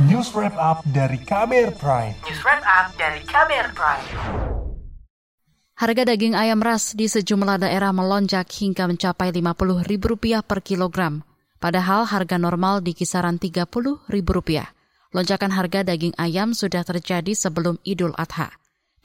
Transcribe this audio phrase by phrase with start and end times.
[0.00, 2.16] News Wrap Up dari Kamer Prime.
[2.24, 4.08] News Wrap Up dari Kamer Prime.
[5.76, 11.20] Harga daging ayam ras di sejumlah daerah melonjak hingga mencapai Rp50.000 per kilogram.
[11.60, 14.40] Padahal harga normal di kisaran Rp30.000.
[15.12, 18.48] Lonjakan harga daging ayam sudah terjadi sebelum Idul Adha.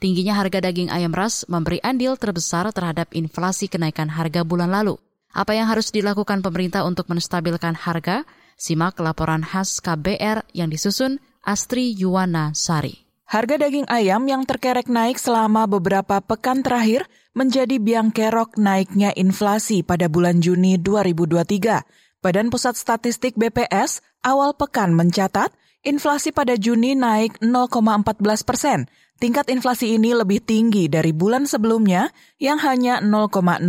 [0.00, 4.96] Tingginya harga daging ayam ras memberi andil terbesar terhadap inflasi kenaikan harga bulan lalu.
[5.36, 8.24] Apa yang harus dilakukan pemerintah untuk menstabilkan harga?
[8.58, 13.06] Simak laporan khas KBR yang disusun Astri Yuwana Sari.
[13.30, 17.06] Harga daging ayam yang terkerek naik selama beberapa pekan terakhir
[17.38, 22.18] menjadi biang kerok naiknya inflasi pada bulan Juni 2023.
[22.18, 25.54] Badan Pusat Statistik BPS awal pekan mencatat
[25.86, 32.62] inflasi pada Juni naik 0,14 persen Tingkat inflasi ini lebih tinggi dari bulan sebelumnya yang
[32.62, 33.66] hanya 0,09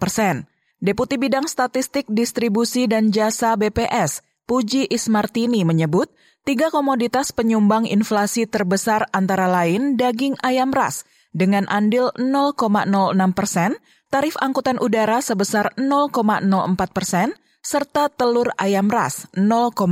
[0.00, 0.48] persen.
[0.78, 6.06] Deputi Bidang Statistik Distribusi dan Jasa BPS, Puji Ismartini menyebut,
[6.46, 11.02] tiga komoditas penyumbang inflasi terbesar antara lain daging ayam ras
[11.34, 12.94] dengan andil 0,06
[13.34, 13.74] persen,
[14.06, 16.46] tarif angkutan udara sebesar 0,04
[16.94, 19.82] persen, serta telur ayam ras 0,02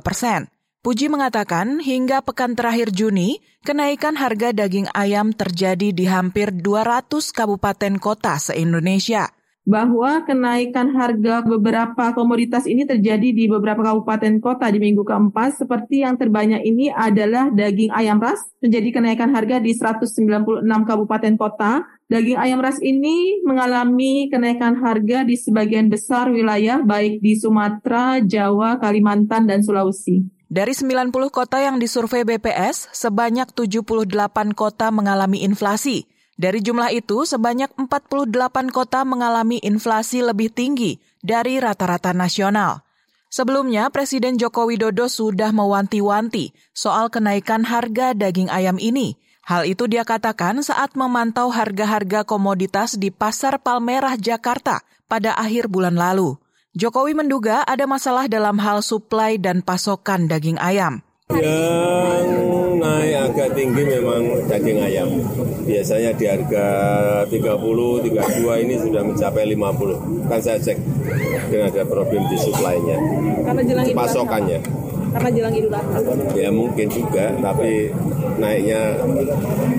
[0.00, 0.48] persen.
[0.80, 7.04] Puji mengatakan hingga pekan terakhir Juni, kenaikan harga daging ayam terjadi di hampir 200
[7.36, 9.28] kabupaten kota se-Indonesia.
[9.66, 16.06] Bahwa kenaikan harga beberapa komoditas ini terjadi di beberapa kabupaten kota di minggu keempat, seperti
[16.06, 21.82] yang terbanyak ini adalah daging ayam ras, terjadi kenaikan harga di 196 kabupaten kota.
[22.06, 28.78] Daging ayam ras ini mengalami kenaikan harga di sebagian besar wilayah, baik di Sumatera, Jawa,
[28.78, 30.30] Kalimantan, dan Sulawesi.
[30.46, 36.06] Dari 90 kota yang disurvei BPS, sebanyak 78 kota mengalami inflasi.
[36.36, 42.84] Dari jumlah itu, sebanyak 48 kota mengalami inflasi lebih tinggi dari rata-rata nasional.
[43.32, 49.16] Sebelumnya, Presiden Joko Widodo sudah mewanti-wanti soal kenaikan harga daging ayam ini.
[49.48, 55.96] Hal itu dia katakan saat memantau harga-harga komoditas di Pasar Palmerah, Jakarta pada akhir bulan
[55.96, 56.36] lalu.
[56.76, 61.00] Jokowi menduga ada masalah dalam hal suplai dan pasokan daging ayam.
[61.32, 65.08] Yang naik agak tinggi memang daging ayam.
[65.66, 66.66] Biasanya di harga
[67.26, 70.30] 30, 32 ini sudah mencapai 50.
[70.30, 72.96] Kan saya cek, mungkin ada problem di suplainya.
[73.42, 74.58] Karena jelang Pasokannya.
[75.16, 75.98] Karena jelang Idul Adha.
[76.36, 77.88] Ya mungkin juga, tapi
[78.36, 79.00] naiknya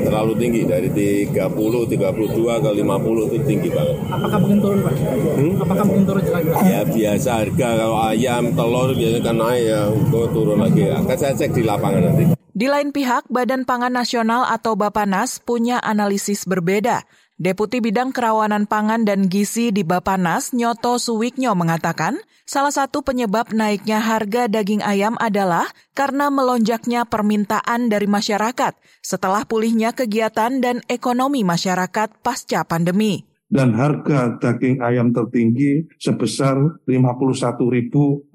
[0.00, 3.96] terlalu tinggi dari 30, 32 ke 50 itu tinggi banget.
[4.08, 4.94] Apakah mungkin turun Pak?
[5.36, 5.52] Hmm?
[5.60, 6.48] Apakah mungkin turun lagi?
[6.64, 10.82] Ya biasa harga kalau ayam, telur biasanya kan naik ya, turun lagi.
[10.88, 12.35] Akan saya cek di lapangan nanti.
[12.56, 17.04] Di lain pihak, Badan Pangan Nasional atau Bapanas punya analisis berbeda.
[17.36, 22.16] Deputi Bidang Kerawanan Pangan dan Gizi di Bapanas, Nyoto Suwiknyo mengatakan,
[22.48, 28.72] salah satu penyebab naiknya harga daging ayam adalah karena melonjaknya permintaan dari masyarakat
[29.04, 38.34] setelah pulihnya kegiatan dan ekonomi masyarakat pasca pandemi dan harga daging ayam tertinggi sebesar Rp51.400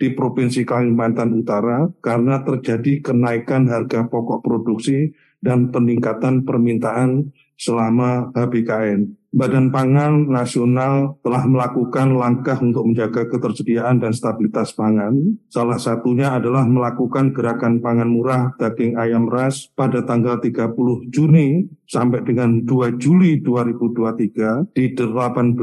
[0.00, 9.20] di Provinsi Kalimantan Utara karena terjadi kenaikan harga pokok produksi dan peningkatan permintaan selama HBKN.
[9.30, 15.38] Badan Pangan Nasional telah melakukan langkah untuk menjaga ketersediaan dan stabilitas pangan.
[15.46, 20.74] Salah satunya adalah melakukan gerakan pangan murah daging ayam ras pada tanggal 30
[21.14, 25.54] Juni sampai dengan 2 Juli 2023 di 18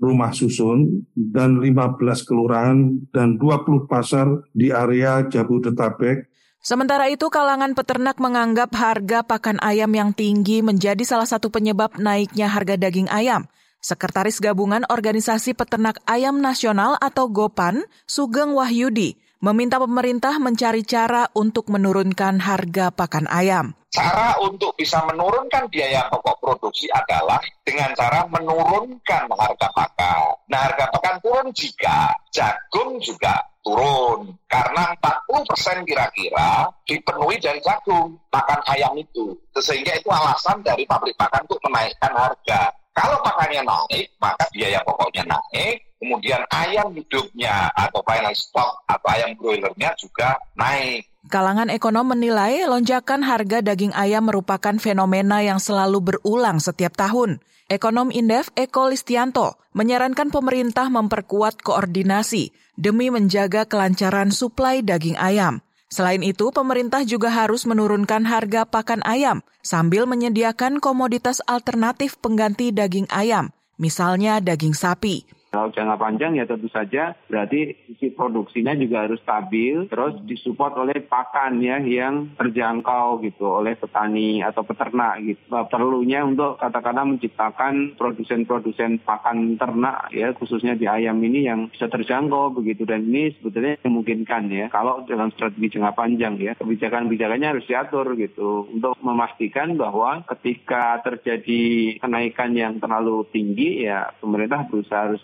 [0.00, 6.33] rumah susun dan 15 kelurahan dan 20 pasar di area Jabodetabek
[6.64, 12.48] Sementara itu, kalangan peternak menganggap harga pakan ayam yang tinggi menjadi salah satu penyebab naiknya
[12.48, 13.44] harga daging ayam.
[13.84, 21.68] Sekretaris Gabungan Organisasi Peternak Ayam Nasional atau GOPAN, Sugeng Wahyudi, meminta pemerintah mencari cara untuk
[21.68, 23.76] menurunkan harga pakan ayam.
[23.92, 30.48] Cara untuk bisa menurunkan biaya pokok produksi adalah dengan cara menurunkan harga pakan.
[30.48, 34.30] Nah, harga pakan turun jika jagung juga turun.
[34.46, 39.34] Karena 40 persen kira-kira dipenuhi dari jagung makan ayam itu.
[39.56, 42.70] Sehingga itu alasan dari pabrik pakan untuk menaikkan harga.
[42.94, 45.82] Kalau pakannya naik maka biaya pokoknya naik.
[45.98, 51.00] Kemudian ayam hidupnya atau final stock atau ayam broilernya juga naik
[51.32, 57.40] Kalangan ekonom menilai lonjakan harga daging ayam merupakan fenomena yang selalu berulang setiap tahun.
[57.72, 65.64] Ekonom Indef Eko Listianto menyarankan pemerintah memperkuat koordinasi demi menjaga kelancaran suplai daging ayam.
[65.88, 73.08] Selain itu, pemerintah juga harus menurunkan harga pakan ayam sambil menyediakan komoditas alternatif pengganti daging
[73.08, 73.48] ayam,
[73.80, 75.24] misalnya daging sapi.
[75.54, 80.98] Kalau jangka panjang ya tentu saja berarti sisi produksinya juga harus stabil, terus disupport oleh
[81.06, 85.46] pakan ya yang terjangkau gitu oleh petani atau peternak gitu.
[85.70, 92.50] Perlunya untuk katakanlah menciptakan produsen-produsen pakan ternak ya khususnya di ayam ini yang bisa terjangkau
[92.56, 98.18] begitu dan ini sebetulnya memungkinkan ya kalau dalam strategi jangka panjang ya kebijakan-kebijakannya harus diatur
[98.18, 105.22] gitu untuk memastikan bahwa ketika terjadi kenaikan yang terlalu tinggi ya pemerintah berusaha harus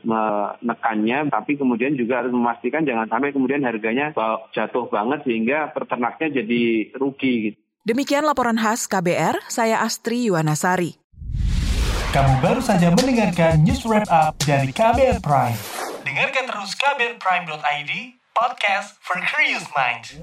[0.60, 4.12] menekannya, tapi kemudian juga harus memastikan jangan sampai kemudian harganya
[4.54, 6.62] jatuh banget sehingga peternaknya jadi
[6.96, 7.34] rugi.
[7.50, 7.58] Gitu.
[7.84, 11.00] Demikian laporan khas KBR, saya Astri Yuwanasari.
[12.10, 15.58] Kamu baru saja mendengarkan news wrap up dari KBR Prime.
[16.02, 17.92] Dengarkan terus kbrprime.id,
[18.34, 20.18] podcast for curious minds.